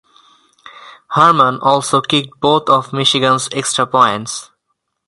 Harmon 1.09 1.59
also 1.59 2.01
kicked 2.01 2.39
both 2.39 2.67
of 2.69 2.91
Michigan's 2.91 3.47
extra 3.53 3.85
points. 3.85 4.49